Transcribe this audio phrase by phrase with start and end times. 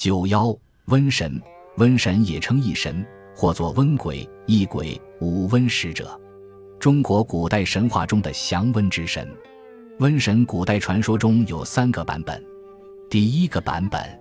[0.00, 0.46] 九妖、
[0.86, 1.38] 瘟神，
[1.76, 3.06] 瘟神也称异神，
[3.36, 6.18] 或作瘟鬼、异鬼、五瘟使者。
[6.78, 9.28] 中国古代神话中的降瘟之神。
[9.98, 12.42] 瘟神古代传说中有三个版本。
[13.10, 14.18] 第一个版本，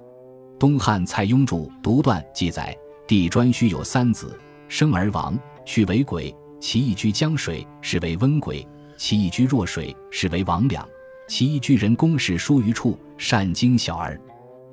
[0.60, 2.78] 东汉蔡邕著《独断》记载，
[3.08, 4.38] 帝颛顼有三子，
[4.68, 6.36] 生而亡，去为鬼。
[6.60, 8.68] 其一居江水，是为温鬼；
[8.98, 10.84] 其一居弱水，是为王两；
[11.30, 14.20] 其一居人工事疏于处，善经小儿。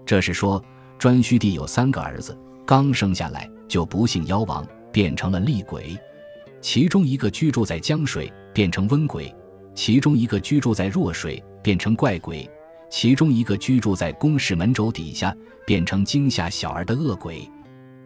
[0.05, 0.61] 这是说，
[1.07, 2.37] 颛顼帝有三个儿子，
[2.67, 5.97] 刚生下来就不幸夭亡，变成了厉鬼。
[6.61, 9.33] 其中一个居住在江水，变成温鬼。
[9.73, 12.45] 其中一个居住在弱水，变成怪鬼；
[12.91, 15.33] 其中一个居住在宫室门轴底下，
[15.65, 17.49] 变成惊吓小儿的恶鬼。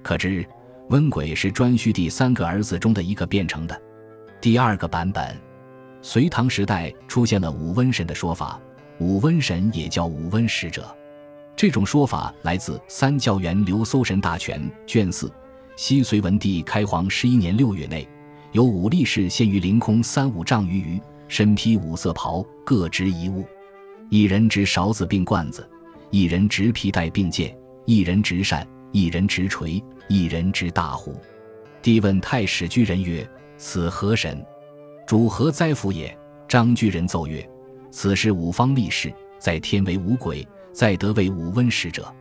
[0.03, 0.47] 可知
[0.91, 3.81] 温鬼是颛顼第三个儿子中的一个变成的。
[4.43, 5.35] 第二个版本，
[6.03, 8.61] 隋唐时代出现了五瘟神的说法，
[8.99, 10.95] 五瘟神也叫五瘟使者。
[11.61, 15.31] 这种说法来自《三教源流搜神大全》卷四。
[15.77, 18.09] 西隋文帝开皇十一年六月内，
[18.53, 20.99] 有五力士现于凌空三五丈余余。
[21.29, 23.45] 身披五色袍，各执一物，
[24.09, 25.69] 一人执勺子并罐子，
[26.09, 31.15] 一人执皮带并剑，一人执扇，一人执锤，一人执大壶。
[31.83, 34.43] 帝问太史居人曰：“此何神？
[35.07, 36.17] 主何哉福也？”
[36.49, 37.47] 张居人奏曰
[37.93, 42.13] ：“此是五方力士，在天为五鬼，在德为五瘟使者。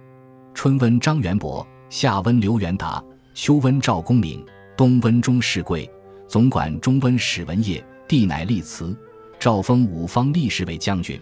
[0.54, 5.90] 春瘟张元伯，夏瘟刘元达，秋瘟赵公明，冬瘟钟士贵，
[6.28, 8.98] 总管中瘟史文业。”帝乃立祠，
[9.40, 11.22] 诏封五方力士为将军。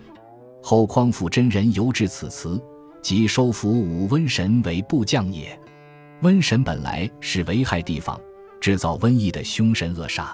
[0.63, 2.57] 后匡复真人游至此祠，
[3.01, 5.59] 即收服五瘟神为部将也。
[6.21, 8.17] 瘟神本来是危害地方、
[8.61, 10.29] 制造瘟疫的凶神恶煞，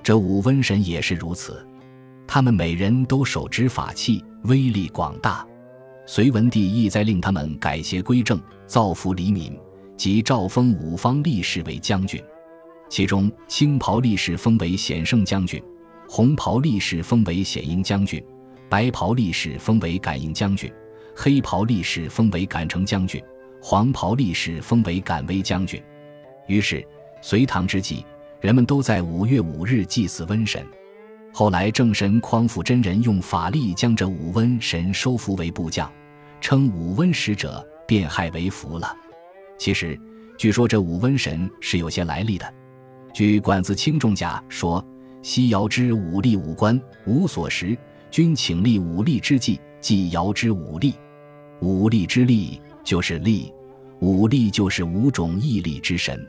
[0.00, 1.66] 这五瘟神也是如此。
[2.24, 5.44] 他们每人都手执法器，威力广大。
[6.12, 9.56] 隋文帝意在令他们改邪归正，造福黎民，
[9.96, 12.20] 即诏封五方力士为将军。
[12.88, 15.62] 其中青袍力士封为显圣将军。
[16.08, 18.20] 红袍力士封为显英将军，
[18.68, 20.68] 白袍力士封为感应将军，
[21.14, 23.22] 黑袍力士封为感成将军，
[23.62, 25.80] 黄袍力士封为感威将军。
[26.48, 26.84] 于是，
[27.22, 28.04] 隋唐之际，
[28.40, 30.66] 人们都在五月五日祭祀瘟神。
[31.32, 35.88] 后来，正神匡复真人用法力将这五瘟神收服为部将，
[36.40, 38.96] 称五瘟使者，变害为福了。
[39.58, 39.98] 其实，
[40.38, 42.54] 据说这五瘟神是有些来历的。
[43.12, 44.84] 据《管子·轻重甲》说。
[45.22, 47.76] 西尧之武力五官无所食，
[48.10, 50.94] 君请立武力之计，即尧之武力。
[51.60, 53.52] 武力之力就是力，
[54.00, 56.26] 武力就是五种毅力之神。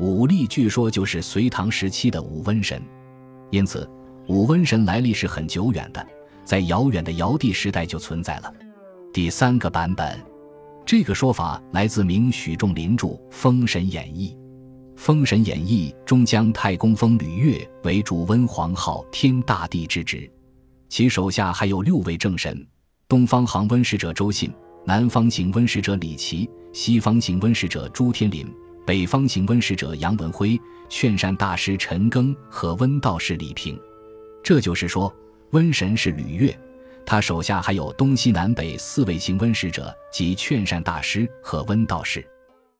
[0.00, 2.82] 武力据说就是隋唐时期的五瘟神，
[3.50, 3.88] 因此
[4.26, 6.04] 五瘟神来历是很久远的，
[6.44, 8.52] 在遥远的尧帝时代就存在了。
[9.16, 10.22] 第三个版本，
[10.84, 14.36] 这个说法来自明许仲林著《封神演义》。
[14.94, 20.30] 《封神演义》中将太公封吕岳为主温皇号天大帝之职，
[20.90, 22.62] 其手下还有六位正神：
[23.08, 24.52] 东方行温使者周信，
[24.84, 28.46] 南方行温使者李琦，西方行温使者朱天林，
[28.86, 30.60] 北方行温使者杨文辉，
[30.90, 33.80] 劝善大师陈庚和温道士李平。
[34.44, 35.10] 这就是说，
[35.52, 36.60] 瘟神是吕岳，
[37.06, 42.26] 他手下还有东西南北四位行温使者及劝善大师和温道士。